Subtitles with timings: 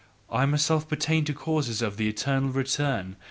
[0.31, 3.17] I myself pertain to the causes of the eternal return.